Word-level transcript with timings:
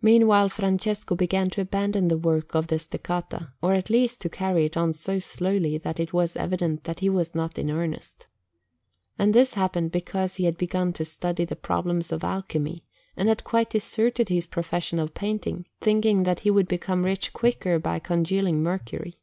Meanwhile 0.00 0.50
Francesco 0.50 1.16
began 1.16 1.50
to 1.50 1.60
abandon 1.60 2.06
the 2.06 2.16
work 2.16 2.54
of 2.54 2.68
the 2.68 2.78
Steccata, 2.78 3.52
or 3.60 3.72
at 3.72 3.90
least 3.90 4.20
to 4.20 4.28
carry 4.28 4.66
it 4.66 4.76
on 4.76 4.92
so 4.92 5.18
slowly 5.18 5.78
that 5.78 5.98
it 5.98 6.12
was 6.12 6.36
evident 6.36 6.84
that 6.84 7.00
he 7.00 7.08
was 7.08 7.34
not 7.34 7.58
in 7.58 7.68
earnest. 7.68 8.28
And 9.18 9.34
this 9.34 9.54
happened 9.54 9.90
because 9.90 10.36
he 10.36 10.44
had 10.44 10.56
begun 10.56 10.92
to 10.92 11.04
study 11.04 11.44
the 11.44 11.56
problems 11.56 12.12
of 12.12 12.22
alchemy, 12.22 12.84
and 13.16 13.28
had 13.28 13.42
quite 13.42 13.70
deserted 13.70 14.28
his 14.28 14.46
profession 14.46 15.00
of 15.00 15.12
painting, 15.12 15.66
thinking 15.80 16.22
that 16.22 16.38
he 16.46 16.50
would 16.52 16.68
become 16.68 17.04
rich 17.04 17.32
quicker 17.32 17.80
by 17.80 17.98
congealing 17.98 18.62
mercury. 18.62 19.18